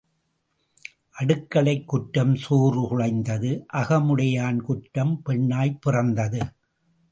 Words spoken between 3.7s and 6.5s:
அகமுடையான் குற்றம் பெண்ணாய்ப் பிறந்தது.